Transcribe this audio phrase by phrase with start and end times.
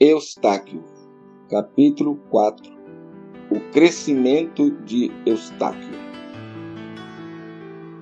[0.00, 0.82] Eustáquio,
[1.48, 2.68] capítulo 4
[3.48, 5.96] O crescimento de Eustáquio.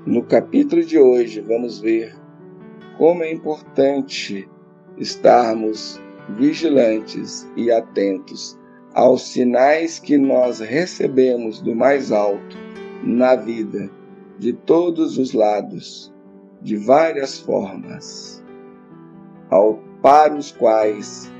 [0.06, 2.16] No capítulo de hoje, vamos ver
[2.96, 4.48] como é importante
[4.96, 6.00] estarmos
[6.30, 8.58] vigilantes e atentos
[8.94, 12.56] aos sinais que nós recebemos do mais alto
[13.04, 13.90] na vida,
[14.38, 16.10] de todos os lados,
[16.62, 18.42] de várias formas,
[19.50, 21.30] ao, para os quais,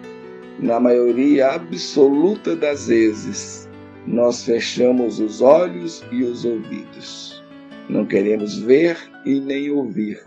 [0.63, 3.69] na maioria absoluta das vezes,
[4.07, 7.43] nós fechamos os olhos e os ouvidos.
[7.89, 8.97] Não queremos ver
[9.27, 10.23] e nem ouvir,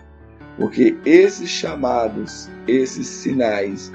[0.58, 3.94] porque esses chamados, esses sinais,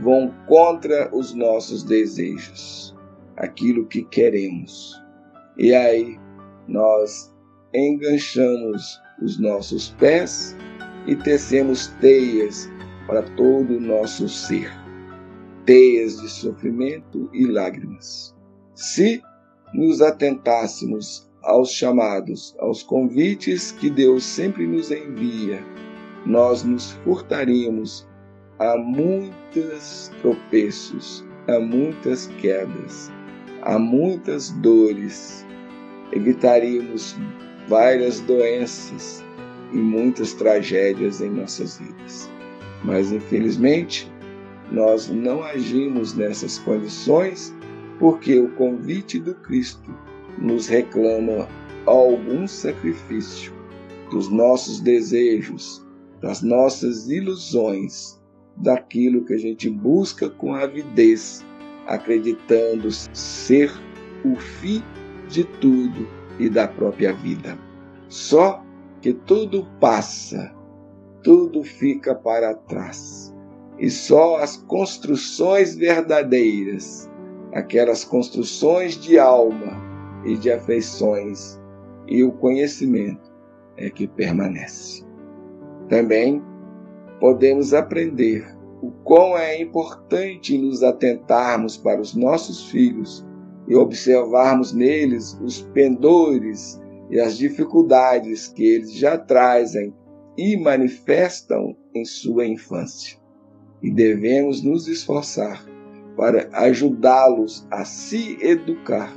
[0.00, 2.96] vão contra os nossos desejos,
[3.36, 4.98] aquilo que queremos.
[5.58, 6.18] E aí
[6.66, 7.30] nós
[7.74, 10.56] enganchamos os nossos pés
[11.06, 12.70] e tecemos teias
[13.06, 14.70] para todo o nosso ser,
[15.64, 18.34] teias de sofrimento e lágrimas.
[18.74, 19.22] Se
[19.72, 25.62] nos atentássemos aos chamados, aos convites que Deus sempre nos envia,
[26.26, 28.06] nós nos furtaríamos
[28.58, 33.10] há muitos tropeços, há muitas quedas,
[33.62, 35.44] há muitas dores.
[36.12, 37.16] Evitaríamos
[37.68, 39.24] várias doenças
[39.72, 42.30] e muitas tragédias em nossas vidas.
[42.84, 44.12] Mas, infelizmente,
[44.72, 47.54] nós não agimos nessas condições
[47.98, 49.94] porque o convite do Cristo
[50.38, 51.46] nos reclama
[51.86, 53.52] algum sacrifício
[54.10, 55.86] dos nossos desejos,
[56.20, 58.20] das nossas ilusões
[58.56, 61.44] daquilo que a gente busca com avidez,
[61.86, 63.70] acreditando ser
[64.24, 64.82] o fim
[65.28, 67.58] de tudo e da própria vida.
[68.08, 68.64] Só
[69.00, 70.54] que tudo passa,
[71.22, 73.31] tudo fica para trás.
[73.82, 77.10] E só as construções verdadeiras,
[77.52, 79.72] aquelas construções de alma
[80.24, 81.60] e de afeições
[82.06, 83.34] e o conhecimento
[83.76, 85.04] é que permanece.
[85.88, 86.40] Também
[87.18, 88.46] podemos aprender
[88.80, 93.26] o quão é importante nos atentarmos para os nossos filhos
[93.66, 99.92] e observarmos neles os pendores e as dificuldades que eles já trazem
[100.38, 103.21] e manifestam em sua infância.
[103.82, 105.64] E devemos nos esforçar
[106.16, 109.12] para ajudá-los a se educar,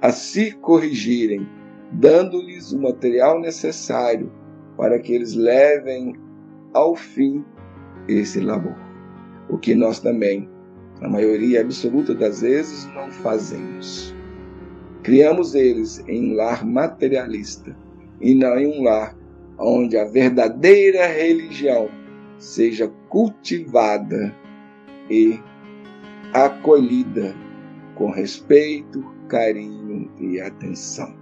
[0.00, 1.48] a se corrigirem,
[1.92, 4.30] dando-lhes o material necessário
[4.76, 6.14] para que eles levem
[6.74, 7.44] ao fim
[8.08, 8.76] esse labor.
[9.48, 10.48] O que nós também,
[11.00, 14.14] na maioria absoluta das vezes, não fazemos.
[15.02, 17.76] Criamos eles em um lar materialista
[18.20, 19.16] e não em um lar
[19.58, 21.88] onde a verdadeira religião
[22.42, 24.34] seja cultivada
[25.08, 25.40] e
[26.34, 27.36] acolhida
[27.94, 31.14] com respeito, carinho e atenção.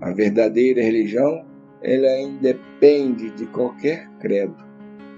[0.00, 1.44] A verdadeira religião
[1.80, 4.56] ela independe de qualquer credo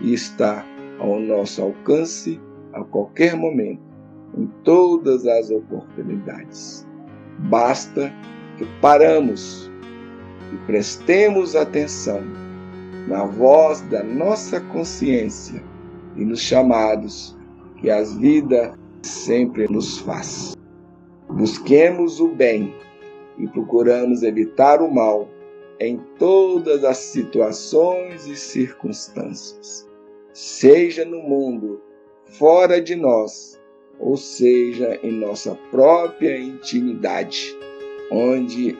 [0.02, 0.62] e está
[0.98, 2.38] ao nosso alcance
[2.74, 3.82] a qualquer momento,
[4.36, 6.86] em todas as oportunidades.
[7.48, 8.12] Basta
[8.58, 9.70] que paramos
[10.52, 12.22] e prestemos atenção
[13.06, 15.62] na voz da nossa consciência
[16.16, 17.36] e nos chamados
[17.80, 20.56] que as vidas sempre nos faz.
[21.28, 22.74] Busquemos o bem
[23.38, 25.28] e procuramos evitar o mal
[25.80, 29.88] em todas as situações e circunstâncias,
[30.32, 31.82] seja no mundo
[32.24, 33.60] fora de nós,
[33.98, 37.56] ou seja em nossa própria intimidade,
[38.10, 38.76] onde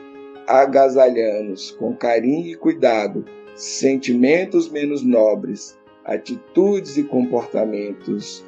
[0.47, 3.25] agasalhamos com carinho e cuidado
[3.55, 8.45] sentimentos menos nobres, atitudes e comportamentos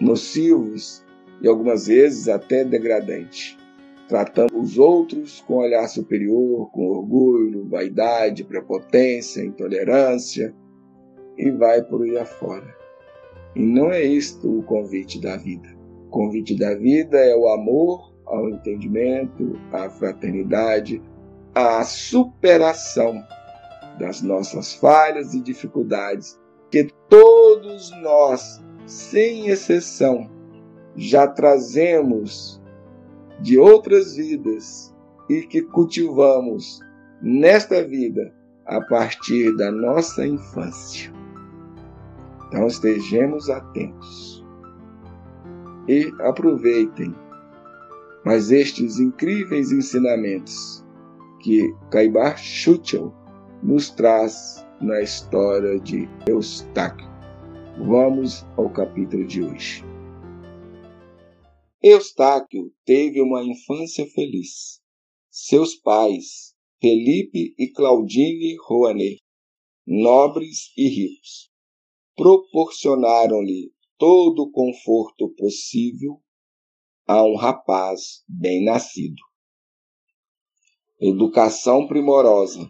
[0.00, 1.04] nocivos
[1.40, 3.58] e algumas vezes até degradantes
[4.08, 10.54] tratando os outros com olhar superior, com orgulho, vaidade, prepotência, intolerância
[11.36, 12.74] e vai por aí afora.
[13.54, 15.68] E não é isto o convite da vida.
[16.06, 21.02] O convite da vida é o amor ao entendimento, à fraternidade,
[21.54, 23.22] à superação
[23.98, 26.38] das nossas falhas e dificuldades
[26.70, 30.30] que todos nós, sem exceção,
[30.96, 32.60] já trazemos
[33.40, 34.94] de outras vidas
[35.28, 36.80] e que cultivamos
[37.22, 38.34] nesta vida
[38.66, 41.12] a partir da nossa infância.
[42.48, 44.44] Então estejamos atentos
[45.86, 47.14] e aproveitem
[48.24, 50.84] mais estes incríveis ensinamentos
[51.40, 53.14] que Caibar Schuchel
[53.62, 57.08] nos traz na história de Eustáquio.
[57.86, 59.84] Vamos ao capítulo de hoje.
[61.82, 64.80] Eustáquio teve uma infância feliz.
[65.30, 69.20] Seus pais, Felipe e Claudine Rouanet,
[69.86, 71.50] nobres e ricos,
[72.16, 76.20] proporcionaram-lhe todo o conforto possível
[77.06, 79.22] a um rapaz bem nascido.
[81.00, 82.68] Educação primorosa,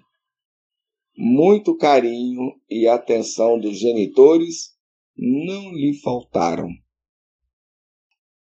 [1.21, 4.77] muito carinho e atenção dos genitores
[5.17, 6.69] não lhe faltaram.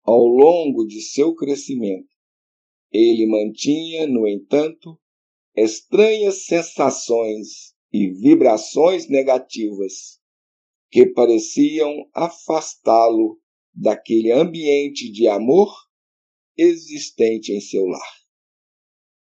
[0.04, 2.14] Ao longo de seu crescimento,
[2.92, 4.96] ele mantinha, no entanto,
[5.56, 10.20] estranhas sensações e vibrações negativas
[10.88, 13.40] que pareciam afastá-lo
[13.74, 15.74] daquele ambiente de amor
[16.56, 18.18] existente em seu lar.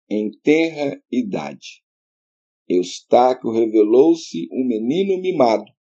[0.09, 1.82] Em tenra idade,
[2.67, 5.71] Eustáquio revelou-se um menino mimado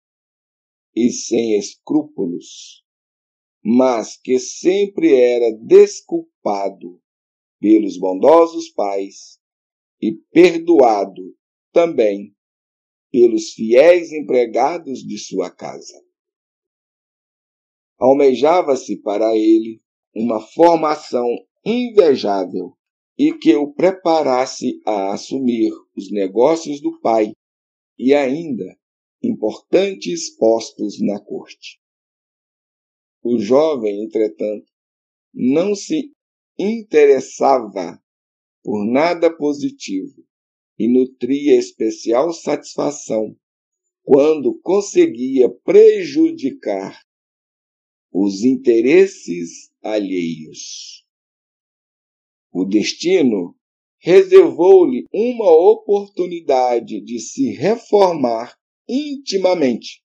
[0.95, 2.83] e sem escrúpulos
[3.65, 7.01] mas que sempre era desculpado
[7.61, 9.39] pelos bondosos pais
[10.01, 11.37] e perdoado
[11.73, 12.35] também
[13.11, 16.03] pelos fiéis empregados de sua casa.
[17.99, 19.81] Almejava-se para ele
[20.13, 21.29] uma formação
[21.65, 22.77] invejável
[23.19, 27.33] e que o preparasse a assumir os negócios do pai
[27.99, 28.77] e ainda
[29.23, 31.81] importantes postos na corte.
[33.23, 34.67] O jovem, entretanto,
[35.33, 36.13] não se
[36.59, 38.03] interessava
[38.63, 40.25] por nada positivo
[40.79, 43.37] e nutria especial satisfação
[44.03, 47.01] quando conseguia prejudicar
[48.13, 51.02] os interesses alheios.
[52.53, 53.57] O destino
[53.99, 58.55] reservou-lhe uma oportunidade de se reformar
[58.89, 60.03] intimamente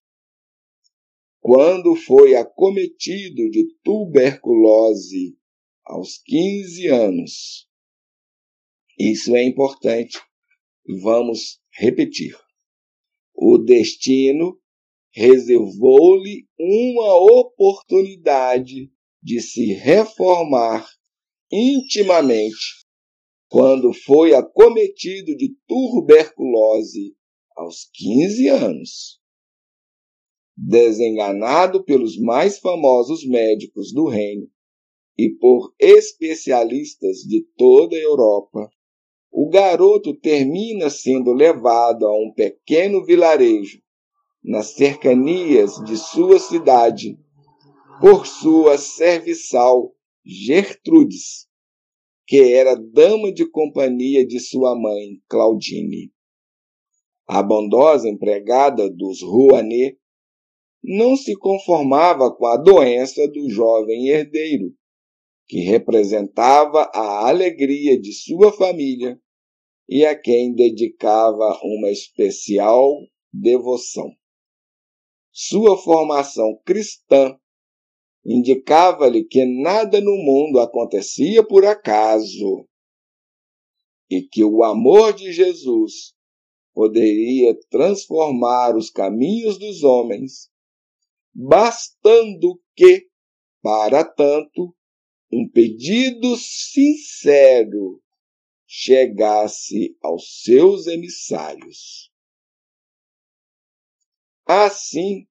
[1.40, 5.36] quando foi acometido de tuberculose
[5.84, 7.68] aos 15 anos.
[8.98, 10.18] Isso é importante.
[11.02, 12.36] Vamos repetir.
[13.34, 14.58] O destino
[15.10, 18.90] reservou-lhe uma oportunidade
[19.22, 20.88] de se reformar
[21.50, 22.86] intimamente
[23.48, 27.16] quando foi acometido de tuberculose
[27.56, 29.20] aos 15 anos.
[30.56, 34.48] Desenganado pelos mais famosos médicos do reino
[35.16, 38.68] e por especialistas de toda a Europa,
[39.30, 43.80] o garoto termina sendo levado a um pequeno vilarejo
[44.42, 47.18] nas cercanias de sua cidade
[48.00, 49.92] por sua serviçal
[50.30, 51.48] Gertrudes,
[52.26, 56.12] que era dama de companhia de sua mãe Claudine.
[57.26, 59.98] A bondosa empregada dos Rouanet
[60.84, 64.74] não se conformava com a doença do jovem herdeiro,
[65.46, 69.18] que representava a alegria de sua família
[69.88, 73.00] e a quem dedicava uma especial
[73.32, 74.12] devoção.
[75.32, 77.34] Sua formação cristã
[78.28, 82.68] indicava-lhe que nada no mundo acontecia por acaso
[84.10, 86.14] e que o amor de Jesus
[86.74, 90.50] poderia transformar os caminhos dos homens
[91.34, 93.08] bastando que,
[93.62, 94.76] para tanto,
[95.32, 98.02] um pedido sincero
[98.66, 102.12] chegasse aos seus emissários.
[104.44, 105.26] Assim,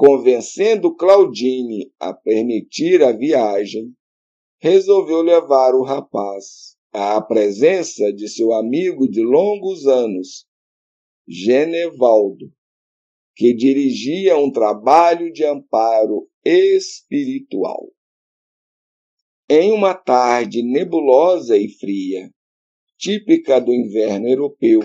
[0.00, 3.92] convencendo Claudine a permitir a viagem,
[4.58, 10.46] resolveu levar o rapaz à presença de seu amigo de longos anos,
[11.28, 12.50] Genevaldo,
[13.36, 17.86] que dirigia um trabalho de amparo espiritual.
[19.50, 22.30] Em uma tarde nebulosa e fria,
[22.96, 24.80] típica do inverno europeu,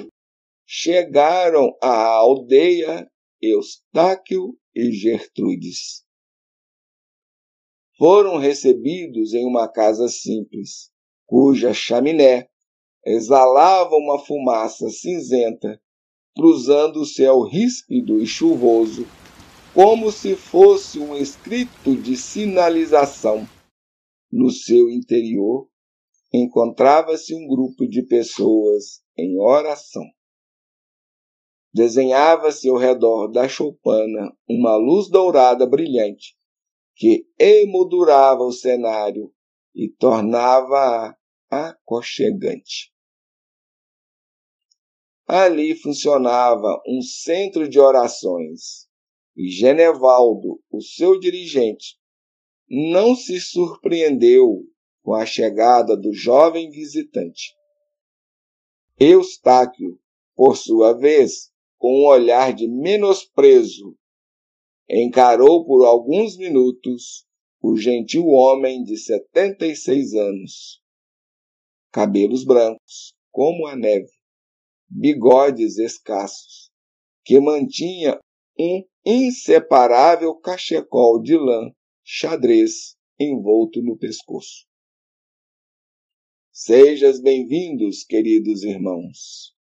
[0.67, 3.09] chegaram à aldeia
[3.51, 6.03] Eustáquio e Gertrudes.
[7.97, 10.91] Foram recebidos em uma casa simples,
[11.25, 12.49] cuja chaminé
[13.05, 15.79] exalava uma fumaça cinzenta
[16.35, 19.07] cruzando o céu ríspido e chuvoso,
[19.73, 23.47] como se fosse um escrito de sinalização.
[24.29, 25.69] No seu interior
[26.33, 30.03] encontrava-se um grupo de pessoas em oração.
[31.75, 36.37] Desenhava-se ao redor da choupana uma luz dourada brilhante
[36.95, 39.29] que emoldurava o cenário
[39.75, 41.13] e tornava-a
[41.49, 42.93] aconchegante.
[45.27, 48.87] Ali funcionava um centro de orações
[49.35, 51.99] e Genevaldo, o seu dirigente,
[52.69, 54.63] não se surpreendeu
[55.03, 57.53] com a chegada do jovem visitante.
[58.97, 59.99] Eustáquio,
[60.37, 63.95] por sua vez, com um olhar de menosprezo,
[64.89, 67.25] encarou por alguns minutos
[67.61, 70.81] o gentil homem de setenta e seis anos.
[71.91, 74.11] Cabelos brancos, como a neve,
[74.87, 76.69] bigodes escassos,
[77.23, 78.19] que mantinha
[78.59, 81.71] um inseparável cachecol de lã
[82.03, 84.65] xadrez envolto no pescoço.
[86.51, 89.54] Sejas bem-vindos, queridos irmãos.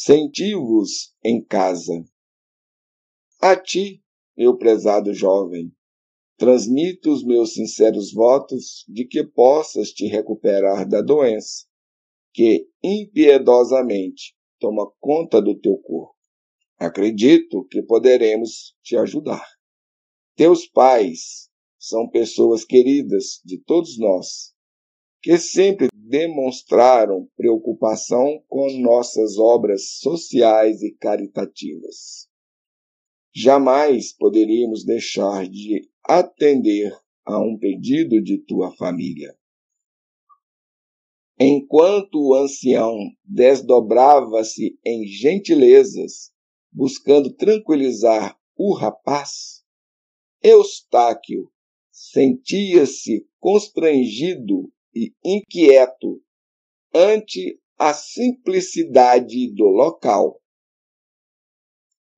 [0.00, 2.04] Senti-vos em casa.
[3.40, 4.00] A ti,
[4.36, 5.72] meu prezado jovem,
[6.36, 11.66] transmito os meus sinceros votos de que possas te recuperar da doença
[12.32, 16.14] que impiedosamente toma conta do teu corpo.
[16.78, 19.44] Acredito que poderemos te ajudar.
[20.36, 24.54] Teus pais são pessoas queridas de todos nós,
[25.20, 32.28] que sempre demonstraram preocupação com nossas obras sociais e caritativas.
[33.34, 36.90] Jamais poderíamos deixar de atender
[37.26, 39.36] a um pedido de tua família.
[41.38, 46.32] Enquanto o ancião desdobrava-se em gentilezas,
[46.72, 49.62] buscando tranquilizar o rapaz,
[50.42, 51.50] Eustáquio
[51.92, 56.20] sentia-se constrangido e inquieto
[56.94, 60.40] ante a simplicidade do local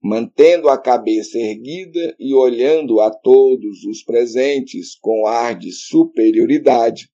[0.03, 7.13] mantendo a cabeça erguida e olhando a todos os presentes com ar de superioridade,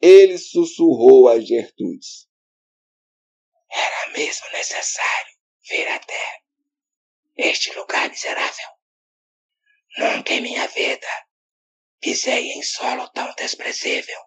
[0.00, 2.26] ele sussurrou a Gertrudes.
[3.70, 5.32] Era mesmo necessário
[5.68, 6.40] vir até
[7.36, 8.68] este lugar miserável.
[9.98, 11.06] Nunca em minha vida
[12.02, 14.18] pisei em solo tão desprezível.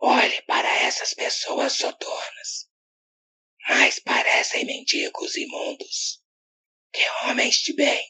[0.00, 2.68] Olhe para essas pessoas soturnas
[3.68, 6.22] mais parecem mendigos imundos
[6.92, 8.04] que homens de bem.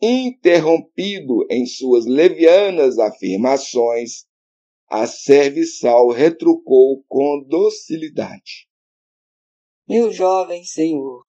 [0.00, 4.26] Interrompido em suas levianas afirmações,
[4.88, 8.68] a serviçal retrucou com docilidade.
[9.88, 11.26] Meu jovem senhor,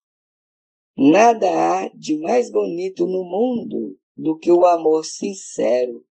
[0.96, 6.06] nada há de mais bonito no mundo do que o amor sincero.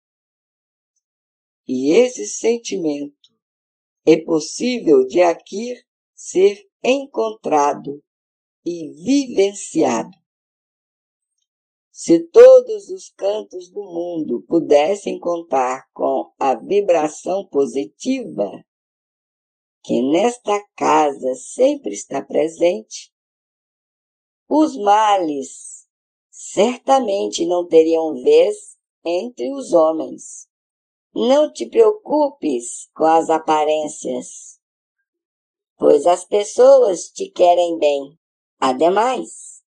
[1.67, 3.15] E esse sentimento
[4.07, 5.75] é possível de aqui
[6.15, 8.03] ser encontrado
[8.65, 10.17] e vivenciado.
[11.91, 18.65] Se todos os cantos do mundo pudessem contar com a vibração positiva
[19.85, 23.13] que nesta casa sempre está presente,
[24.49, 25.78] os males
[26.39, 30.47] certamente não teriam vez entre os homens.
[31.15, 34.59] Não te preocupes com as aparências
[35.79, 38.19] pois as pessoas te querem bem.
[38.59, 39.63] Ademais,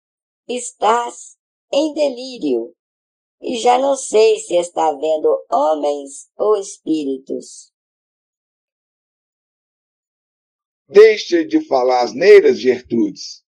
[0.48, 1.36] estás
[1.72, 2.72] em delírio
[3.42, 7.72] e já não sei se está vendo homens ou espíritos.
[10.88, 13.44] Deixa de falar asneiras, Gertrudes.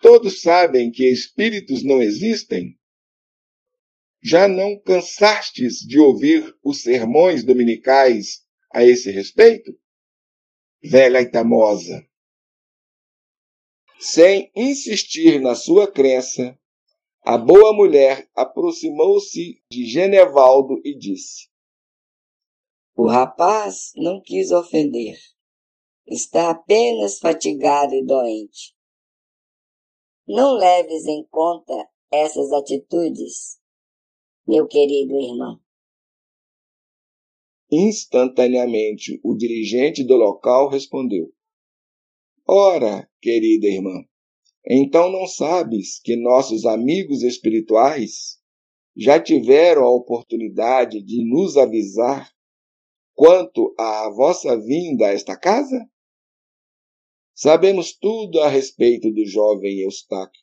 [0.00, 2.78] Todos sabem que espíritos não existem.
[4.22, 9.78] Já não cansastes de ouvir os sermões dominicais a esse respeito?
[10.82, 12.06] velha Itamosa.
[13.98, 16.58] Sem insistir na sua crença,
[17.22, 21.48] a boa mulher aproximou-se de Genevaldo e disse:
[22.96, 25.18] O rapaz não quis ofender.
[26.06, 28.74] Está apenas fatigado e doente.
[30.32, 31.74] Não leves em conta
[32.08, 33.58] essas atitudes,
[34.46, 35.58] meu querido irmão.
[37.68, 41.32] Instantaneamente, o dirigente do local respondeu:
[42.46, 44.04] Ora, querida irmã,
[44.64, 48.38] então não sabes que nossos amigos espirituais
[48.96, 52.30] já tiveram a oportunidade de nos avisar
[53.14, 55.89] quanto à vossa vinda a esta casa?
[57.42, 60.42] Sabemos tudo a respeito do jovem Eustáquio,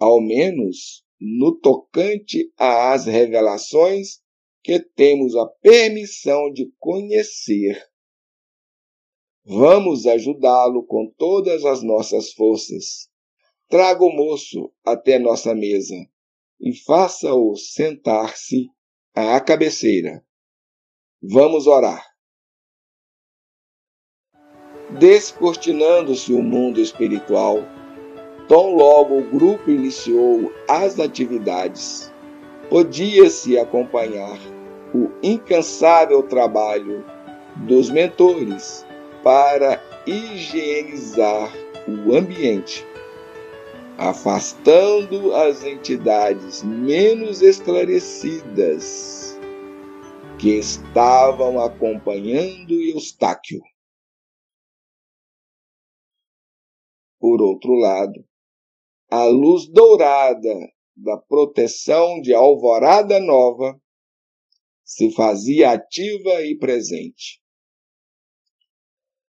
[0.00, 4.22] ao menos no tocante às revelações
[4.62, 7.86] que temos a permissão de conhecer.
[9.44, 13.10] Vamos ajudá-lo com todas as nossas forças.
[13.68, 15.96] Traga o moço até nossa mesa
[16.58, 18.70] e faça-o sentar-se
[19.14, 20.24] à cabeceira.
[21.22, 22.13] Vamos orar.
[24.98, 27.64] Descortinando-se o mundo espiritual,
[28.48, 32.12] tão logo o grupo iniciou as atividades
[32.68, 34.38] podia-se acompanhar
[34.94, 37.04] o incansável trabalho
[37.56, 38.84] dos mentores
[39.22, 41.52] para higienizar
[41.86, 42.84] o ambiente,
[43.96, 49.38] afastando as entidades menos esclarecidas
[50.38, 53.62] que estavam acompanhando Eustáquio.
[57.24, 58.22] Por outro lado,
[59.10, 60.54] a luz dourada
[60.94, 63.80] da proteção de Alvorada Nova
[64.84, 67.42] se fazia ativa e presente.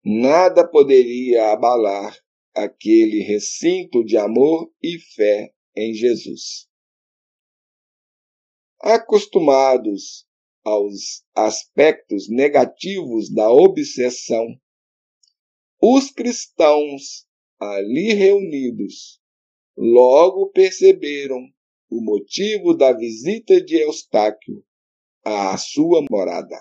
[0.04, 2.18] Nada poderia abalar
[2.52, 6.68] aquele recinto de amor e fé em Jesus.
[8.80, 10.26] Acostumados
[10.64, 14.48] aos aspectos negativos da obsessão,
[15.80, 17.24] os cristãos
[17.72, 19.20] ali reunidos
[19.76, 21.40] logo perceberam
[21.90, 24.64] o motivo da visita de Eustáquio
[25.24, 26.56] à sua morada.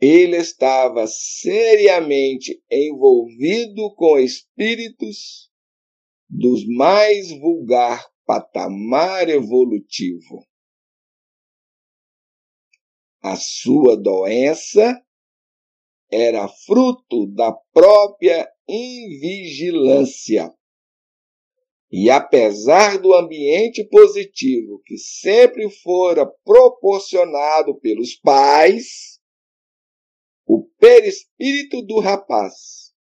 [0.00, 5.48] Ele estava seriamente envolvido com espíritos
[6.28, 10.44] dos mais vulgar patamar evolutivo.
[13.22, 15.00] A sua doença
[16.12, 20.52] era fruto da própria invigilância.
[21.90, 29.18] E apesar do ambiente positivo que sempre fora proporcionado pelos pais,
[30.46, 32.92] o perispírito do rapaz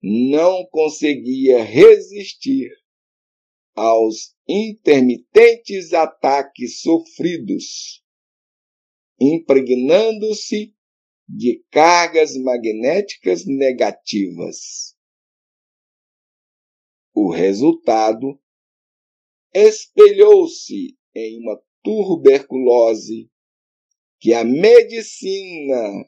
[0.00, 2.70] não conseguia resistir
[3.74, 8.02] aos intermitentes ataques sofridos,
[9.18, 10.74] impregnando-se
[11.34, 14.94] de cargas magnéticas negativas.
[17.14, 18.38] O resultado
[19.54, 23.30] espelhou-se em uma tuberculose
[24.20, 26.04] que a medicina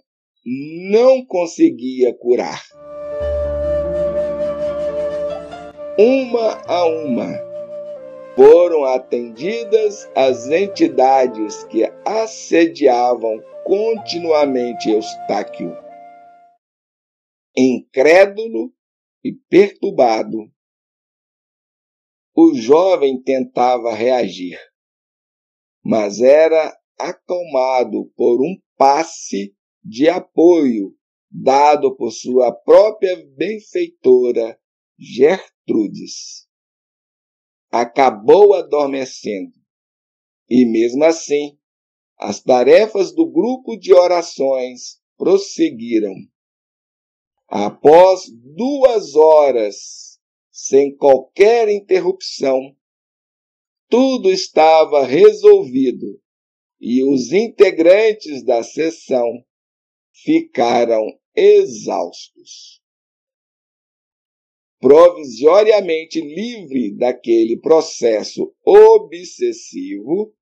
[0.91, 2.63] não conseguia curar.
[5.99, 7.55] Uma a uma
[8.37, 15.75] foram atendidas as entidades que assediavam continuamente Eustáquio.
[17.57, 18.73] Incrédulo
[19.23, 20.37] e perturbado,
[22.37, 24.59] o jovem tentava reagir,
[25.85, 30.97] mas era acalmado por um passe de apoio
[31.31, 34.59] dado por sua própria benfeitora
[34.99, 36.49] Gertrudes.
[37.71, 39.53] Acabou adormecendo
[40.49, 41.59] e, mesmo assim,
[42.19, 46.15] as tarefas do grupo de orações prosseguiram.
[47.49, 50.19] Após duas horas,
[50.51, 52.75] sem qualquer interrupção,
[53.89, 56.21] tudo estava resolvido
[56.81, 59.45] e os integrantes da sessão
[60.13, 61.03] ficaram
[61.35, 62.83] exaustos.
[64.81, 70.35] Provisoriamente livre daquele processo obsessivo,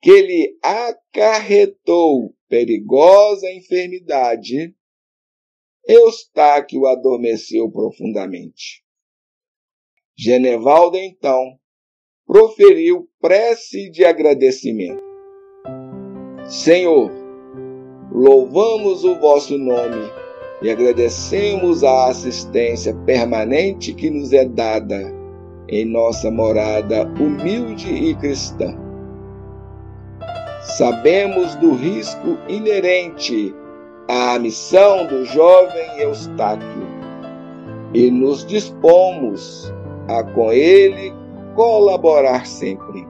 [0.00, 4.74] que lhe acarretou perigosa enfermidade,
[5.86, 8.82] Eustáquio adormeceu profundamente.
[10.16, 11.58] Genevalda, então,
[12.26, 15.02] proferiu prece de agradecimento.
[16.46, 17.10] Senhor,
[18.10, 20.10] louvamos o vosso nome
[20.62, 25.00] e agradecemos a assistência permanente que nos é dada
[25.68, 28.89] em nossa morada humilde e cristã
[30.62, 33.54] Sabemos do risco inerente
[34.08, 36.86] à missão do jovem Eustáquio
[37.94, 39.72] e nos dispomos
[40.08, 41.14] a com ele
[41.54, 43.08] colaborar sempre.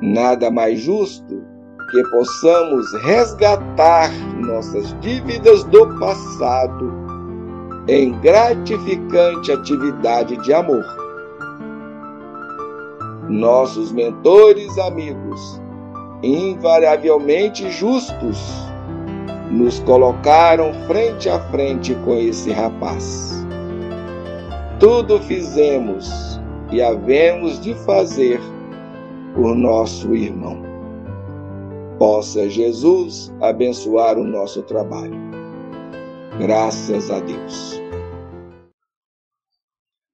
[0.00, 1.42] Nada mais justo
[1.90, 6.92] que possamos resgatar nossas dívidas do passado
[7.88, 10.84] em gratificante atividade de amor.
[13.28, 15.65] Nossos mentores amigos
[16.22, 18.38] invariavelmente justos,
[19.50, 23.46] nos colocaram frente a frente com esse rapaz.
[24.80, 26.40] Tudo fizemos
[26.72, 28.40] e havemos de fazer
[29.34, 30.62] por nosso irmão.
[31.98, 35.16] Possa Jesus abençoar o nosso trabalho.
[36.38, 37.80] Graças a Deus.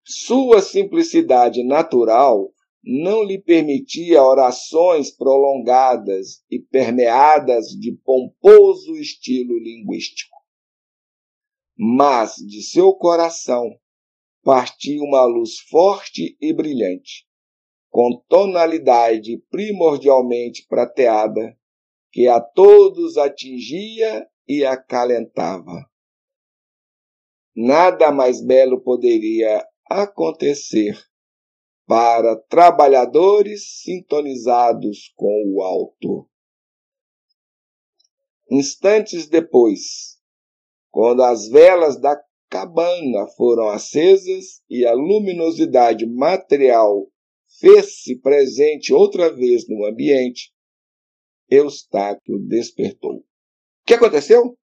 [0.05, 2.52] Sua simplicidade natural
[2.85, 10.37] não lhe permitia orações prolongadas e permeadas de pomposo estilo linguístico.
[11.77, 13.79] Mas de seu coração
[14.43, 17.25] partia uma luz forte e brilhante,
[17.89, 21.57] com tonalidade primordialmente prateada,
[22.11, 25.89] que a todos atingia e acalentava.
[27.55, 30.99] Nada mais belo poderia acontecer
[31.93, 36.27] para trabalhadores sintonizados com o alto.
[38.51, 40.19] Instantes depois,
[40.91, 47.09] quando as velas da cabana foram acesas e a luminosidade material
[47.61, 50.51] fez-se presente outra vez no ambiente,
[51.51, 53.17] Eustáquio despertou.
[53.17, 53.25] O
[53.85, 54.57] que aconteceu?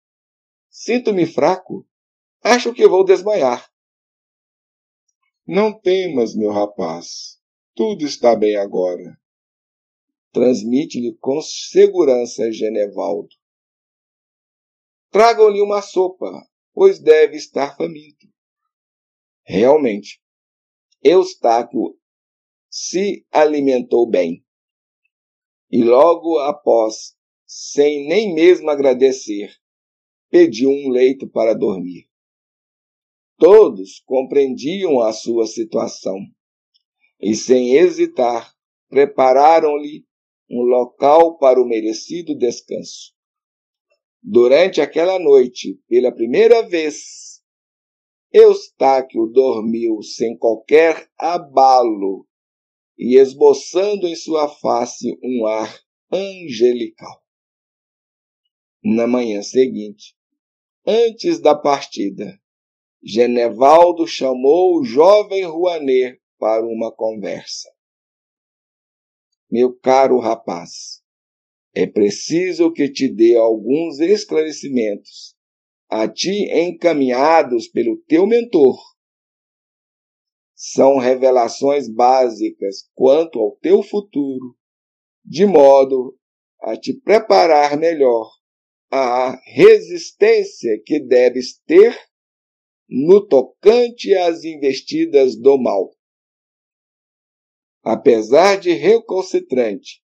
[0.70, 1.84] Sinto-me fraco.
[2.40, 3.68] Acho que vou desmaiar.
[5.46, 7.40] Não temas, meu rapaz.
[7.72, 9.16] Tudo está bem agora.
[10.32, 13.28] Transmite-lhe com segurança Genevaldo.
[15.08, 16.32] Tragam-lhe uma sopa,
[16.74, 18.26] pois deve estar faminto.
[19.44, 20.20] Realmente,
[21.00, 21.96] Eustáquio
[22.68, 24.44] se alimentou bem.
[25.70, 29.54] E logo após, sem nem mesmo agradecer,
[30.28, 32.10] pediu um leito para dormir.
[33.38, 36.16] Todos compreendiam a sua situação
[37.20, 38.54] e, sem hesitar,
[38.88, 40.06] prepararam-lhe
[40.50, 43.14] um local para o merecido descanso.
[44.22, 47.42] Durante aquela noite, pela primeira vez,
[48.32, 52.26] Eustáquio dormiu sem qualquer abalo
[52.98, 55.78] e esboçando em sua face um ar
[56.10, 57.22] angelical.
[58.82, 60.16] Na manhã seguinte,
[60.86, 62.40] antes da partida,
[63.02, 67.70] Genevaldo chamou o jovem Rouanet para uma conversa.
[69.50, 71.02] Meu caro rapaz,
[71.74, 75.36] é preciso que te dê alguns esclarecimentos,
[75.88, 78.76] a ti encaminhados pelo teu mentor,
[80.56, 84.56] são revelações básicas quanto ao teu futuro,
[85.22, 86.18] de modo
[86.62, 88.32] a te preparar melhor
[88.90, 91.94] à resistência que deves ter
[92.88, 95.94] no tocante às investidas do mal.
[97.82, 100.02] Apesar de recalcitrante,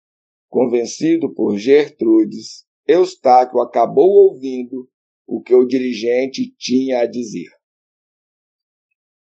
[0.48, 4.88] convencido por Gertrudes, Eustáquio acabou ouvindo
[5.26, 7.50] o que o dirigente tinha a dizer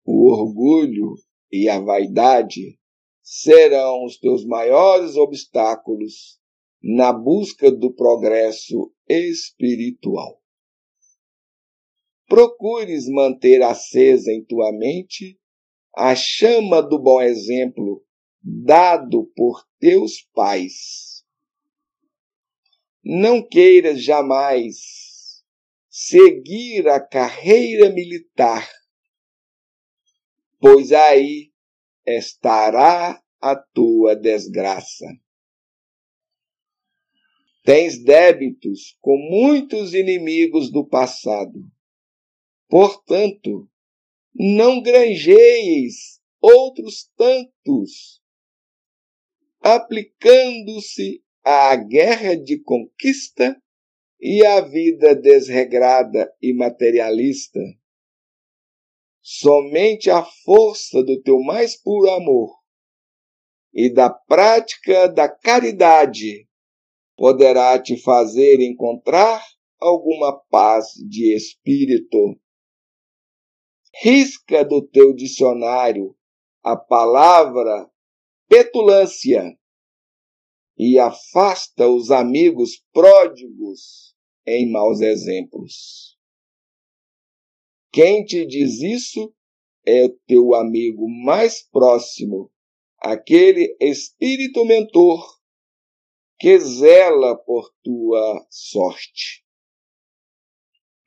[0.06, 1.16] o orgulho
[1.52, 2.80] e a vaidade
[3.24, 6.40] serão os teus maiores obstáculos
[6.82, 10.40] na busca do progresso espiritual.
[12.28, 15.40] Procures manter acesa em tua mente
[15.96, 18.04] a chama do bom exemplo
[18.42, 21.24] dado por teus pais.
[23.04, 24.76] Não queiras jamais
[25.90, 28.68] seguir a carreira militar
[30.66, 31.52] pois aí
[32.08, 35.06] estará a tua desgraça.
[37.64, 41.72] Tens débitos com muitos inimigos do passado.
[42.68, 43.70] Portanto,
[44.34, 48.22] não granjeis outros tantos,
[49.62, 53.60] aplicando-se à guerra de conquista
[54.20, 57.60] e à vida desregrada e materialista
[59.28, 62.60] somente a força do teu mais puro amor
[63.74, 66.48] e da prática da caridade
[67.18, 69.44] poderá te fazer encontrar
[69.82, 72.40] alguma paz de espírito.
[74.02, 76.16] Risca do teu dicionário
[76.62, 77.90] a palavra
[78.50, 79.58] petulância
[80.78, 86.18] e afasta os amigos pródigos em maus exemplos.
[87.92, 89.34] Quem te diz isso
[89.86, 92.52] é o teu amigo mais próximo,
[92.98, 95.40] aquele espírito mentor
[96.38, 99.46] que zela por tua sorte.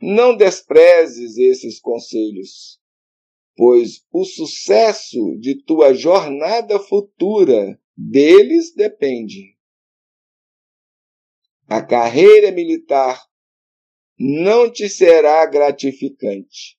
[0.00, 2.77] Não desprezes esses conselhos,
[3.58, 9.58] pois o sucesso de tua jornada futura deles depende.
[11.66, 13.20] A carreira militar
[14.16, 16.78] não te será gratificante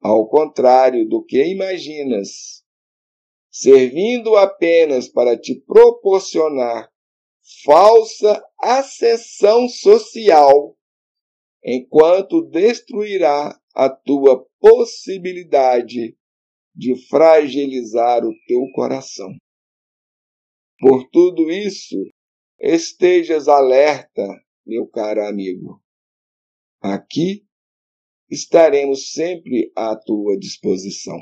[0.00, 2.64] ao contrário do que imaginas,
[3.50, 6.90] servindo apenas para te proporcionar
[7.62, 10.74] falsa ascensão social,
[11.62, 16.16] enquanto destruirá a tua possibilidade
[16.74, 19.30] de fragilizar o teu coração.
[20.78, 21.96] Por tudo isso,
[22.58, 24.26] estejas alerta,
[24.64, 25.82] meu caro amigo.
[26.80, 27.44] Aqui
[28.30, 31.18] estaremos sempre à tua disposição.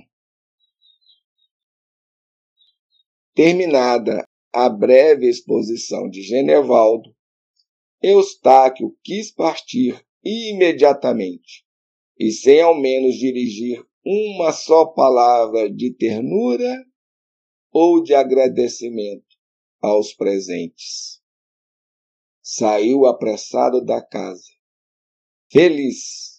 [3.34, 7.14] Terminada a breve exposição de Genevaldo,
[8.00, 11.64] Eustáquio quis partir imediatamente
[12.18, 16.84] e sem ao menos dirigir uma só palavra de ternura
[17.70, 19.36] ou de agradecimento
[19.80, 21.22] aos presentes.
[22.42, 24.50] Saiu apressado da casa,
[25.52, 26.38] feliz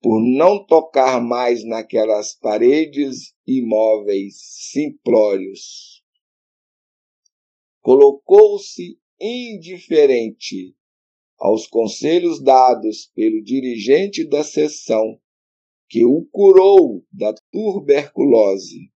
[0.00, 4.36] por não tocar mais naquelas paredes imóveis
[4.70, 6.04] simplórios.
[7.80, 10.76] Colocou-se indiferente
[11.38, 15.20] aos conselhos dados pelo dirigente da sessão
[15.88, 18.90] que o curou da tuberculose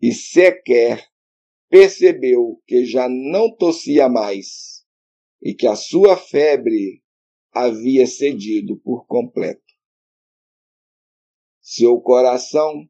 [0.00, 1.06] e sequer
[1.68, 4.84] percebeu que já não tossia mais
[5.42, 7.02] e que a sua febre
[7.52, 9.62] havia cedido por completo.
[11.60, 12.88] Seu coração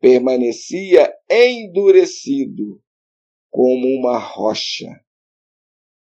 [0.00, 2.82] permanecia endurecido
[3.50, 5.03] como uma rocha.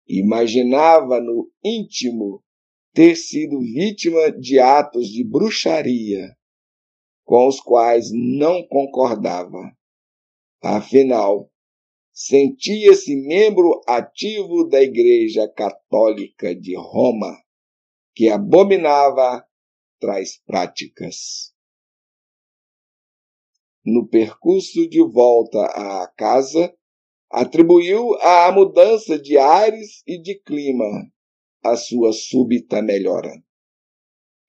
[0.07, 2.43] Imaginava no íntimo
[2.93, 6.35] ter sido vítima de atos de bruxaria
[7.25, 9.75] com os quais não concordava.
[10.61, 11.51] Afinal,
[12.13, 17.35] sentia-se membro ativo da Igreja Católica de Roma,
[18.13, 19.45] que abominava
[19.99, 21.53] tais práticas.
[23.83, 26.73] No percurso de volta à casa,
[27.35, 30.85] atribuiu à mudança de ares e de clima
[31.61, 33.29] a sua súbita melhora.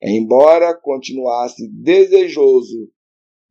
[0.01, 2.88] Embora continuasse desejoso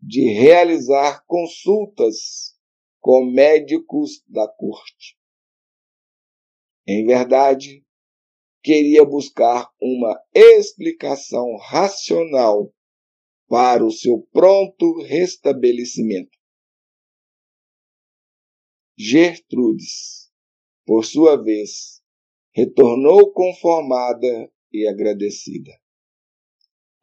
[0.02, 2.56] de realizar consultas
[3.02, 5.18] com médicos da corte.
[6.88, 7.84] Em verdade,
[8.64, 12.74] queria buscar uma explicação racional
[13.50, 16.38] para o seu pronto restabelecimento.
[18.98, 20.32] Gertrudes,
[20.86, 22.02] por sua vez,
[22.54, 25.72] retornou conformada e agradecida.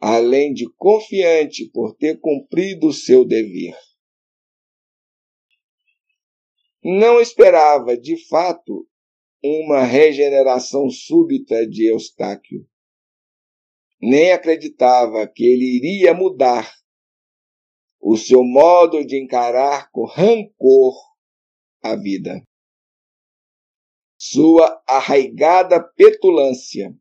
[0.01, 3.77] Além de confiante por ter cumprido o seu dever.
[6.83, 8.89] Não esperava, de fato,
[9.45, 12.67] uma regeneração súbita de Eustáquio.
[14.01, 16.73] Nem acreditava que ele iria mudar
[18.01, 21.12] o seu modo de encarar com rancor
[21.83, 22.43] a vida
[24.25, 26.97] sua arraigada petulância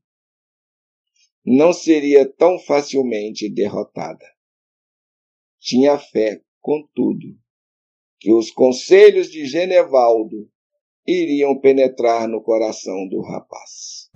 [1.46, 4.26] não seria tão facilmente derrotada.
[5.60, 7.28] Tinha fé, contudo,
[8.20, 10.50] que os conselhos de Genevaldo
[11.06, 14.10] iriam penetrar no coração do rapaz.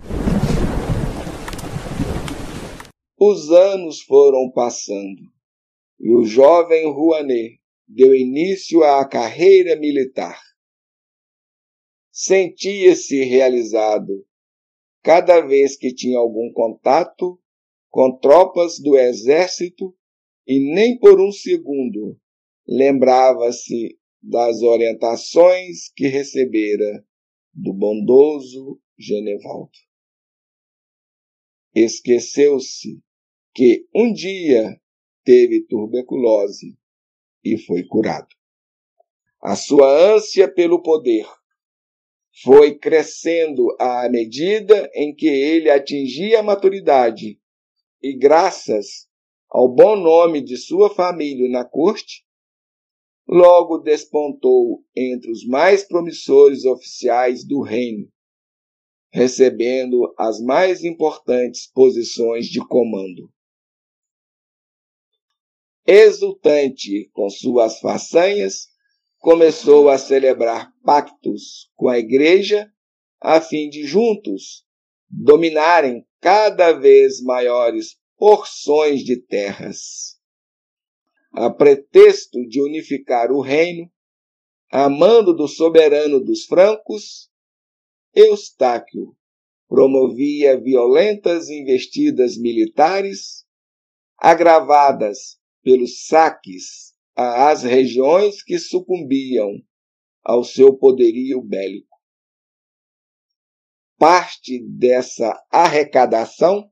[3.16, 5.22] Os anos foram passando
[6.00, 10.45] e o jovem Rouanet deu início à carreira militar
[12.18, 14.26] sentia-se realizado
[15.02, 17.38] cada vez que tinha algum contato
[17.90, 19.94] com tropas do exército
[20.46, 22.18] e nem por um segundo
[22.66, 27.06] lembrava-se das orientações que recebera
[27.52, 29.76] do bondoso Genevaldo.
[31.74, 32.98] Esqueceu-se
[33.54, 34.80] que um dia
[35.22, 36.78] teve tuberculose
[37.44, 38.34] e foi curado.
[39.38, 41.26] A sua ânsia pelo poder
[42.42, 47.40] foi crescendo à medida em que ele atingia a maturidade,
[48.02, 49.08] e graças
[49.48, 52.26] ao bom nome de sua família na corte,
[53.26, 58.06] logo despontou entre os mais promissores oficiais do reino,
[59.10, 63.32] recebendo as mais importantes posições de comando.
[65.86, 68.68] Exultante com suas façanhas,
[69.26, 72.72] começou a celebrar pactos com a igreja
[73.20, 74.64] a fim de juntos
[75.10, 80.16] dominarem cada vez maiores porções de terras.
[81.32, 83.90] A pretexto de unificar o reino,
[84.70, 87.28] amando do soberano dos francos,
[88.14, 89.16] Eustáquio
[89.68, 93.44] promovia violentas investidas militares,
[94.20, 99.50] agravadas pelos saques às regiões que sucumbiam
[100.22, 101.96] ao seu poderio bélico.
[103.98, 106.70] Parte dessa arrecadação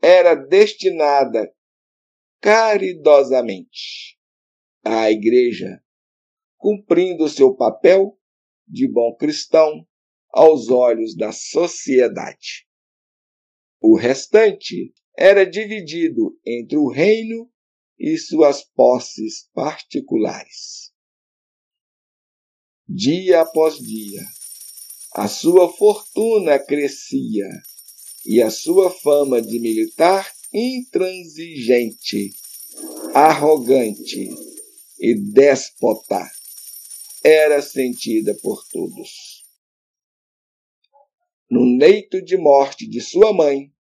[0.00, 1.52] era destinada
[2.40, 4.16] caridosamente
[4.82, 5.82] à Igreja,
[6.56, 8.18] cumprindo seu papel
[8.66, 9.86] de bom cristão
[10.30, 12.66] aos olhos da sociedade.
[13.80, 17.50] O restante era dividido entre o reino
[17.98, 20.92] e suas posses particulares.
[22.88, 24.24] Dia após dia,
[25.14, 27.48] a sua fortuna crescia
[28.24, 32.30] e a sua fama de militar intransigente,
[33.14, 34.30] arrogante
[34.98, 36.30] e déspota
[37.22, 39.44] era sentida por todos.
[41.50, 43.72] No leito de morte de sua mãe,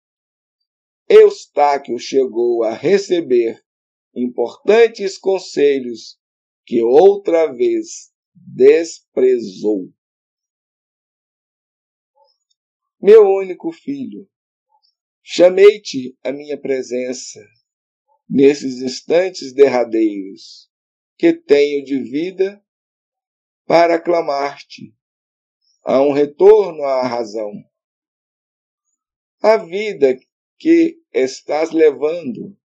[1.09, 3.63] Eustáquio chegou a receber
[4.17, 6.19] importantes conselhos
[6.65, 9.93] que outra vez desprezou.
[12.99, 14.27] Meu único filho,
[15.21, 17.39] chamei-te à minha presença
[18.27, 20.67] nesses instantes derradeiros
[21.15, 22.63] que tenho de vida
[23.67, 24.95] para aclamar-te
[25.83, 27.51] a um retorno à razão.
[29.41, 30.17] A vida
[30.57, 32.57] que estás levando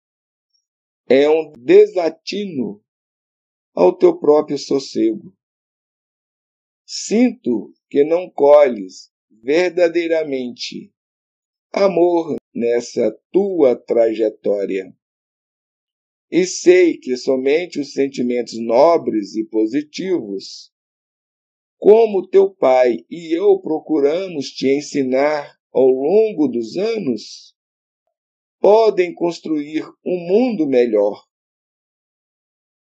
[1.13, 2.81] é um desatino
[3.75, 5.37] ao teu próprio sossego.
[6.87, 10.95] Sinto que não colhes verdadeiramente
[11.73, 14.97] amor nessa tua trajetória.
[16.31, 20.73] E sei que somente os sentimentos nobres e positivos,
[21.77, 27.57] como teu pai e eu procuramos te ensinar ao longo dos anos,
[28.61, 31.27] podem construir um mundo melhor.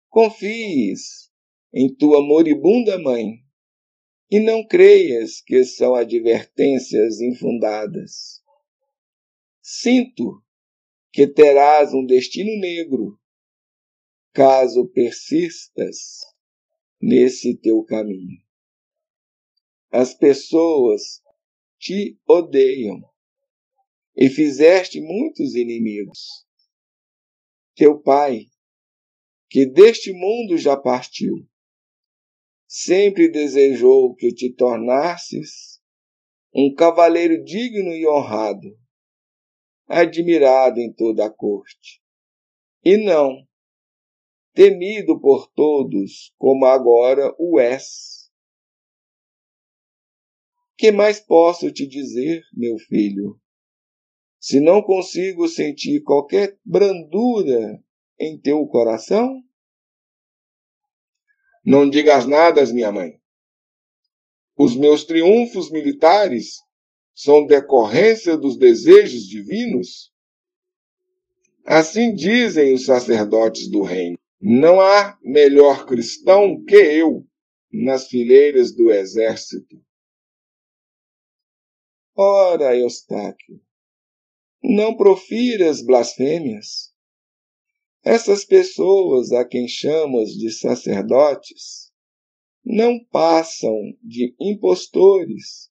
[0.10, 1.32] Confies
[1.72, 3.44] em tua moribunda mãe
[4.30, 8.42] e não creias que são advertências infundadas.
[9.62, 10.44] Sinto
[11.12, 13.20] que terás um destino negro
[14.34, 16.20] caso persistas
[17.00, 18.42] nesse teu caminho.
[19.92, 21.22] As pessoas
[21.80, 23.02] te odeiam
[24.22, 26.46] e fizeste muitos inimigos.
[27.74, 28.48] Teu pai,
[29.50, 31.48] que deste mundo já partiu,
[32.68, 35.82] sempre desejou que te tornasses
[36.54, 38.78] um cavaleiro digno e honrado,
[39.88, 42.02] admirado em toda a corte,
[42.84, 43.48] e não
[44.54, 48.30] temido por todos como agora o és.
[50.78, 53.40] Que mais posso te dizer, meu filho?
[54.40, 57.84] Se não consigo sentir qualquer brandura
[58.20, 59.44] em teu coração?
[61.66, 63.20] Não digas nada, minha mãe.
[64.58, 66.56] Os meus triunfos militares
[67.14, 70.12] são decorrência dos desejos divinos?
[71.66, 74.18] Assim dizem os sacerdotes do reino.
[74.42, 77.28] Não há melhor cristão que eu
[77.72, 79.80] nas fileiras do exército.
[82.16, 83.62] Ora, Eustáquio,
[84.62, 86.94] não profiras blasfêmias.
[88.04, 91.92] Essas pessoas a quem chamas de sacerdotes
[92.64, 95.70] não passam de impostores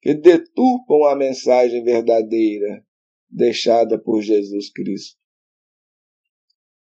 [0.00, 2.84] que deturpam a mensagem verdadeira
[3.30, 5.18] deixada por Jesus Cristo.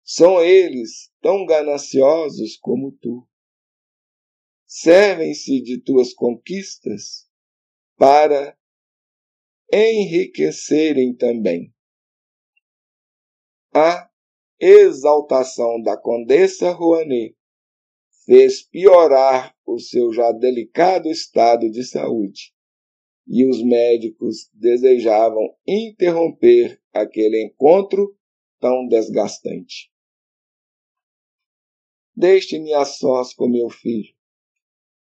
[0.03, 3.25] São eles tão gananciosos como tu.
[4.65, 7.29] Servem-se de tuas conquistas
[7.95, 8.57] para
[9.73, 11.73] enriquecerem também.
[13.73, 14.07] A
[14.59, 17.35] exaltação da Condessa Rouanet
[18.23, 22.53] fez piorar o seu já delicado estado de saúde,
[23.25, 28.15] e os médicos desejavam interromper aquele encontro
[28.59, 29.91] tão desgastante.
[32.15, 34.13] Deixe-me a sós com meu filho.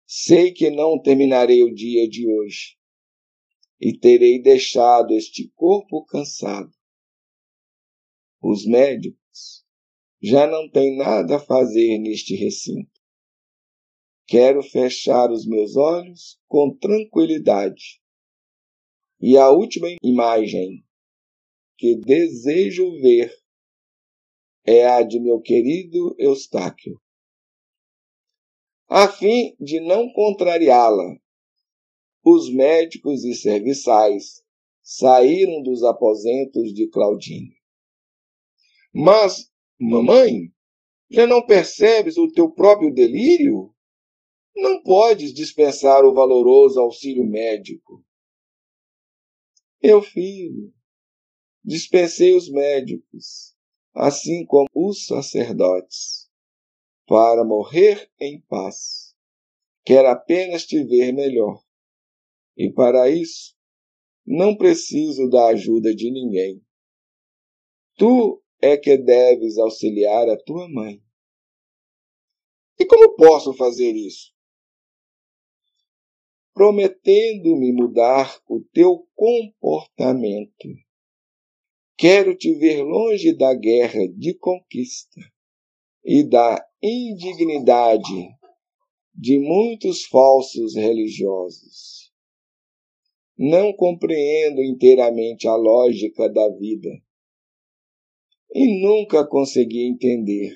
[0.04, 2.77] Sei que não terminarei o dia de hoje,
[3.80, 6.72] e terei deixado este corpo cansado.
[8.42, 9.64] Os médicos
[10.22, 12.98] já não têm nada a fazer neste recinto.
[14.26, 18.00] Quero fechar os meus olhos com tranquilidade.
[19.20, 20.84] E a última imagem
[21.76, 23.32] que desejo ver
[24.64, 27.00] é a de meu querido Eustáquio.
[28.88, 31.16] A fim de não contrariá-la
[32.30, 34.42] os médicos e serviçais
[34.82, 37.56] saíram dos aposentos de Claudine.
[38.92, 40.52] Mas, mamãe,
[41.10, 43.74] já não percebes o teu próprio delírio?
[44.54, 48.04] Não podes dispensar o valoroso auxílio médico.
[49.82, 50.72] Meu filho,
[51.64, 53.54] dispensei os médicos,
[53.94, 56.28] assim como os sacerdotes,
[57.06, 59.14] para morrer em paz.
[59.84, 61.62] Quero apenas te ver melhor.
[62.58, 63.54] E para isso,
[64.26, 66.60] não preciso da ajuda de ninguém.
[67.96, 71.00] Tu é que deves auxiliar a tua mãe.
[72.78, 74.36] E como posso fazer isso?
[76.58, 80.66] prometendo-me mudar o teu comportamento.
[81.96, 85.20] Quero te ver longe da guerra de conquista
[86.04, 88.28] e da indignidade
[89.14, 92.07] de muitos falsos religiosos.
[93.38, 96.90] Não compreendo inteiramente a lógica da vida
[98.52, 100.52] e nunca consegui entender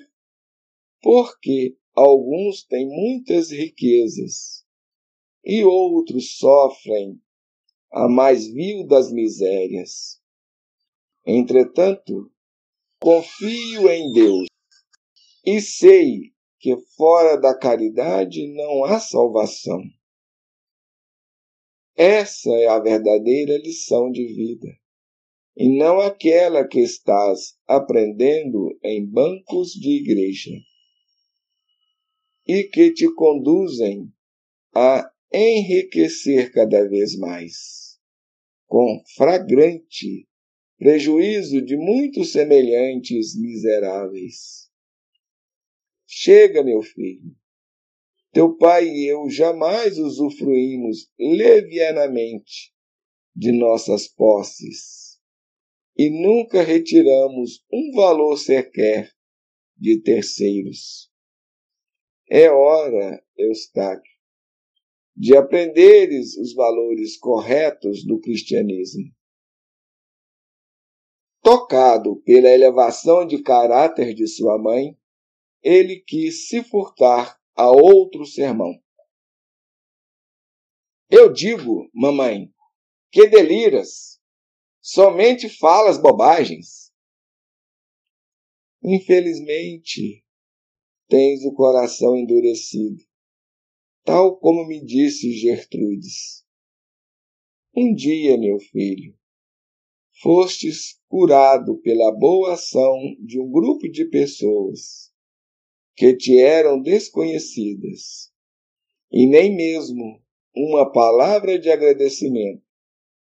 [1.00, 4.64] por que alguns têm muitas riquezas
[5.44, 7.20] e outros sofrem
[7.92, 10.20] a mais vil das misérias.
[11.24, 12.32] Entretanto,
[13.00, 14.48] confio em Deus
[15.44, 19.82] e sei que fora da caridade não há salvação.
[21.94, 24.68] Essa é a verdadeira lição de vida,
[25.56, 30.50] e não aquela que estás aprendendo em bancos de igreja,
[32.46, 34.10] e que te conduzem
[34.74, 37.98] a enriquecer cada vez mais,
[38.66, 40.26] com fragrante
[40.78, 44.68] prejuízo de muitos semelhantes miseráveis.
[46.06, 47.36] Chega, meu filho.
[48.32, 52.72] Teu pai e eu jamais usufruímos levianamente
[53.36, 55.20] de nossas posses
[55.96, 59.12] e nunca retiramos um valor sequer
[59.76, 61.10] de terceiros.
[62.30, 64.10] É hora, Eustáquio,
[65.14, 69.12] de aprenderes os valores corretos do cristianismo.
[71.42, 74.96] Tocado pela elevação de caráter de sua mãe,
[75.62, 78.72] ele quis se furtar a outro sermão.
[81.10, 82.52] Eu digo, mamãe,
[83.10, 84.18] que deliras,
[84.80, 86.90] somente falas bobagens.
[88.82, 90.24] Infelizmente,
[91.08, 93.04] tens o coração endurecido,
[94.04, 96.44] tal como me disse Gertrudes.
[97.76, 99.16] Um dia, meu filho,
[100.22, 105.11] fostes curado pela boa ação de um grupo de pessoas
[105.94, 108.32] que te eram desconhecidas,
[109.10, 110.22] e nem mesmo
[110.54, 112.62] uma palavra de agradecimento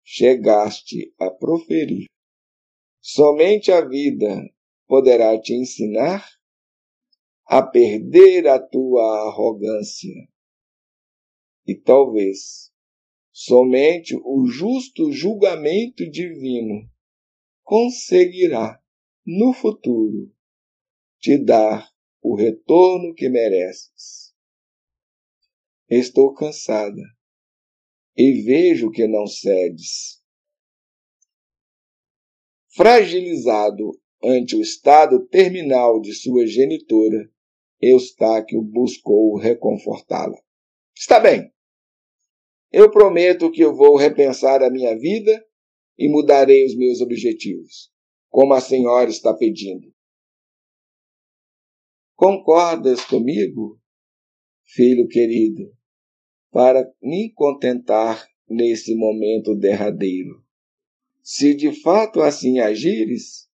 [0.03, 2.07] chegaste a proferir.
[2.99, 4.41] Somente a vida
[4.87, 6.27] poderá te ensinar
[7.45, 10.27] a perder a tua arrogância.
[11.65, 12.71] E talvez
[13.31, 16.89] somente o justo julgamento divino
[17.63, 18.81] conseguirá,
[19.25, 20.31] no futuro,
[21.19, 21.92] te dar
[22.23, 24.33] o retorno que mereces.
[25.89, 27.01] Estou cansada
[28.15, 30.23] e vejo que não cedes.
[32.73, 33.91] Fragilizado
[34.23, 37.29] ante o estado terminal de sua genitora,
[37.81, 40.41] Eustáquio buscou reconfortá-la.
[40.95, 41.51] Está bem.
[42.71, 45.45] Eu prometo que eu vou repensar a minha vida
[45.97, 47.91] e mudarei os meus objetivos,
[48.29, 49.92] como a senhora está pedindo.
[52.25, 53.77] Concordas comigo,
[54.63, 55.75] filho querido,
[56.51, 60.41] para me contentar nesse momento derradeiro?
[61.21, 63.49] Se de fato assim agires,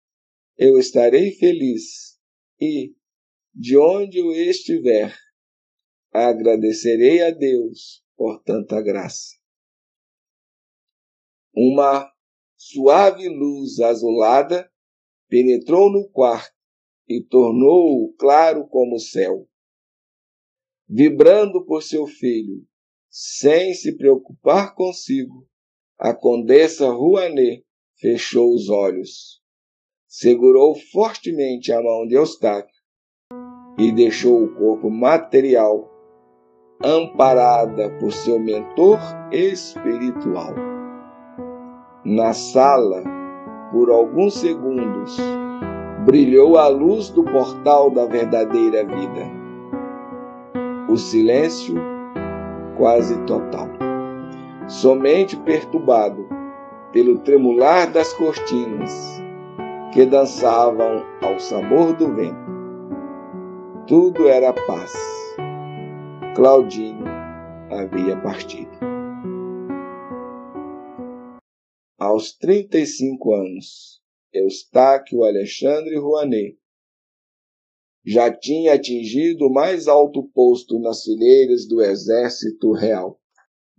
[0.57, 2.20] eu estarei feliz
[2.59, 2.93] e,
[3.55, 5.18] de onde eu estiver,
[6.11, 9.38] agradecerei a Deus por tanta graça.
[11.55, 12.11] Uma
[12.57, 14.70] suave luz azulada
[15.30, 16.57] penetrou no quarto
[17.08, 19.47] e tornou-o claro como o céu.
[20.88, 22.66] Vibrando por seu filho,
[23.10, 25.47] sem se preocupar consigo,
[25.97, 27.66] a condessa Rouanet
[27.99, 29.41] fechou os olhos,
[30.08, 32.78] segurou fortemente a mão de Eustáquio
[33.78, 35.91] e deixou o corpo material
[36.84, 38.99] amparada por seu mentor
[39.32, 40.53] espiritual.
[42.05, 43.03] Na sala,
[43.72, 45.18] por alguns segundos,
[46.08, 49.30] brilhou a luz do portal da verdadeira vida.
[50.88, 51.76] O silêncio
[52.78, 53.68] quase total,
[54.70, 56.26] somente perturbado
[56.93, 59.22] pelo tremular das cortinas
[59.91, 62.55] que dançavam ao sabor do vento.
[63.86, 64.93] Tudo era paz.
[66.38, 67.03] Claudine
[67.70, 68.72] havia partido.
[71.99, 76.60] Aos 35 anos, Eustáquio Alexandre Rouanet.
[78.06, 83.22] Já tinha atingido o mais alto posto nas fileiras do Exército Real,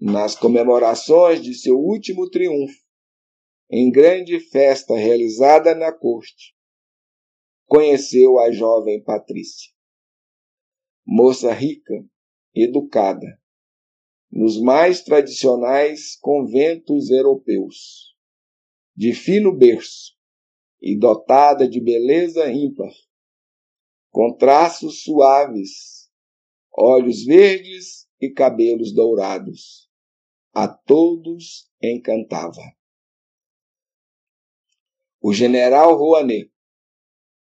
[0.00, 2.82] nas comemorações de seu último triunfo,
[3.70, 6.54] em grande festa realizada na corte.
[7.66, 9.70] Conheceu a jovem Patrícia,
[11.06, 11.94] moça rica,
[12.54, 13.38] educada,
[14.30, 18.14] nos mais tradicionais conventos europeus,
[18.96, 20.17] de fino berço
[20.80, 22.92] e dotada de beleza ímpar,
[24.10, 26.10] com traços suaves,
[26.72, 29.88] olhos verdes e cabelos dourados.
[30.52, 32.62] A todos encantava.
[35.20, 36.50] O general Rouanet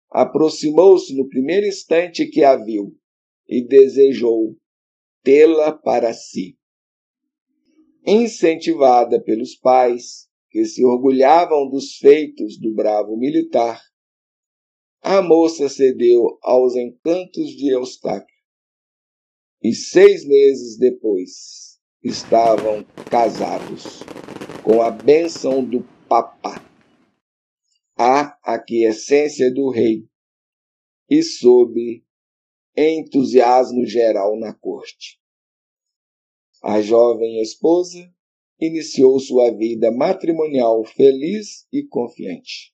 [0.09, 2.97] aproximou-se no primeiro instante que a viu
[3.47, 4.57] e desejou
[5.23, 6.57] tê-la para si.
[8.05, 10.26] Incentivada pelos pais,
[10.58, 13.80] que se orgulhavam dos feitos do bravo militar,
[15.03, 18.36] a moça cedeu aos encantos de Eustáquio.
[19.62, 23.99] E seis meses depois estavam casados,
[24.64, 26.60] com a bênção do Papa,
[27.95, 30.10] a aquiescência do rei
[31.08, 32.03] e sob
[32.76, 35.20] entusiasmo geral na corte.
[36.64, 38.12] A jovem esposa
[38.60, 42.74] iniciou sua vida matrimonial feliz e confiante,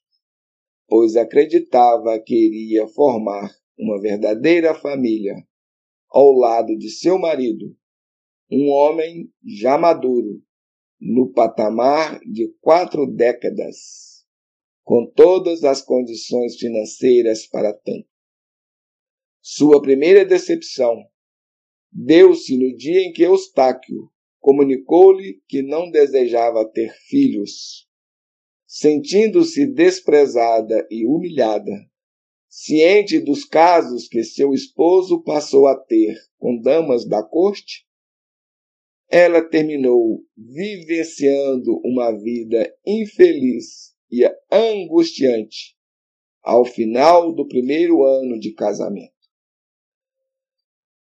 [0.88, 5.36] pois acreditava que iria formar uma verdadeira família
[6.10, 7.76] ao lado de seu marido,
[8.50, 10.42] um homem já maduro,
[11.02, 14.24] no patamar de quatro décadas,
[14.84, 18.08] com todas as condições financeiras para tanto.
[19.42, 20.96] Sua primeira decepção
[21.92, 24.13] deu-se no dia em que Eustáquio
[24.44, 27.88] comunicou-lhe que não desejava ter filhos.
[28.68, 31.72] Sentindo-se desprezada e humilhada,
[32.50, 37.88] ciente dos casos que seu esposo passou a ter com damas da corte,
[39.10, 45.78] ela terminou vivenciando uma vida infeliz e angustiante
[46.42, 49.14] ao final do primeiro ano de casamento.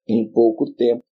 [0.09, 1.05] Em pouco tempo,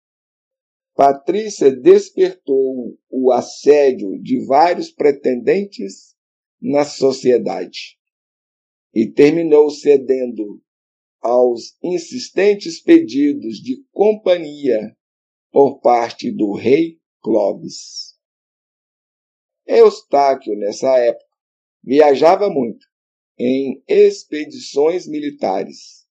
[0.94, 6.14] Patrícia despertou o assédio de vários pretendentes
[6.62, 7.98] na sociedade
[8.94, 10.62] e terminou cedendo
[11.20, 14.96] aos insistentes pedidos de companhia
[15.50, 18.14] por parte do rei Clovis.
[19.66, 21.24] Eustáquio, nessa época,
[21.82, 22.86] viajava muito
[23.36, 26.06] em expedições militares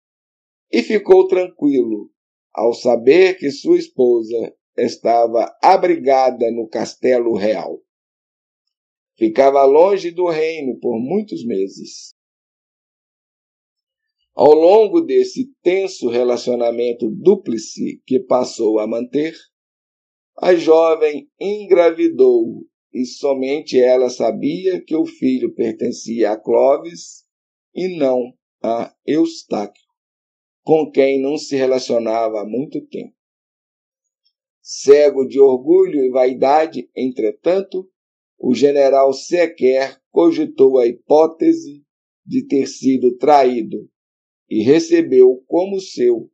[0.72, 2.10] e ficou tranquilo
[2.52, 7.80] ao saber que sua esposa estava abrigada no castelo real.
[9.18, 12.14] Ficava longe do reino por muitos meses.
[14.34, 19.36] Ao longo desse tenso relacionamento dúplice que passou a manter,
[20.38, 27.26] a jovem engravidou e somente ela sabia que o filho pertencia a Clovis
[27.76, 29.84] e não a Eustáquio,
[30.64, 33.21] com quem não se relacionava há muito tempo.
[34.74, 37.92] Cego de orgulho e vaidade, entretanto,
[38.40, 41.84] o general sequer cogitou a hipótese
[42.26, 43.90] de ter sido traído
[44.50, 46.32] e recebeu como seu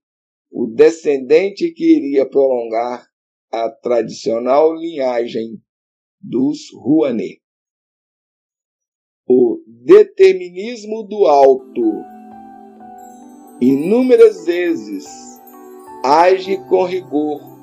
[0.51, 3.07] o descendente que iria prolongar
[3.51, 5.59] a tradicional linhagem
[6.21, 7.41] dos Rouanet.
[9.27, 11.81] O determinismo do alto
[13.59, 15.07] inúmeras vezes
[16.03, 17.56] age com rigor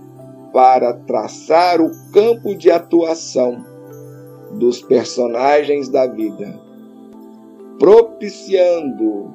[0.55, 3.67] para traçar o campo de atuação
[4.53, 6.61] dos personagens da vida,
[7.77, 9.35] propiciando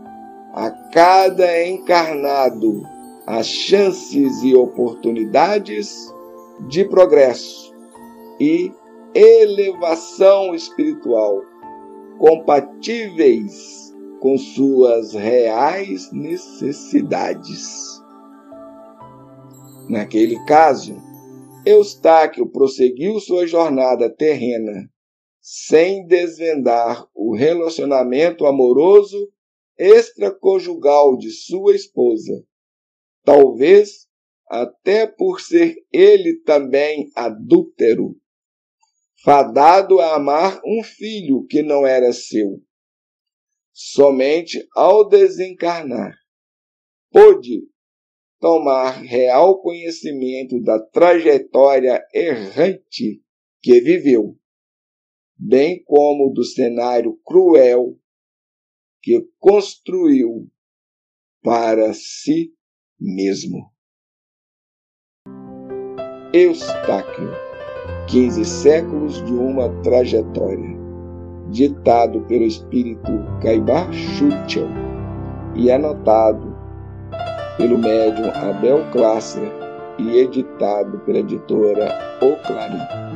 [0.53, 2.81] a cada encarnado
[3.27, 6.09] as chances e oportunidades
[6.69, 7.75] de progresso
[8.39, 8.71] e
[9.13, 11.41] elevação espiritual
[12.17, 18.01] compatíveis com suas reais necessidades.
[19.89, 21.08] Naquele caso,
[21.69, 24.89] Eustáquio prosseguiu sua jornada terrena
[25.39, 29.31] sem desvendar o relacionamento amoroso
[29.77, 32.43] extraconjugal de sua esposa.
[33.23, 34.07] Talvez
[34.47, 38.15] até por ser ele também adúltero,
[39.23, 42.59] fadado a amar um filho que não era seu.
[43.71, 46.15] Somente ao desencarnar,
[47.11, 47.61] pôde
[48.39, 53.21] tomar real conhecimento da trajetória errante
[53.61, 54.37] que viveu,
[55.37, 57.97] bem como do cenário cruel
[59.01, 60.49] que construiu
[61.41, 62.53] para si
[62.99, 63.71] mesmo.
[66.33, 67.31] Eustáquio,
[68.07, 70.77] 15 séculos de uma trajetória,
[71.49, 73.11] ditado pelo espírito
[73.41, 74.67] Caibar Schutzel
[75.55, 76.48] e anotado
[77.59, 79.51] pelo médium Abel Klasser
[79.97, 83.08] e editado pela editora O Clarim.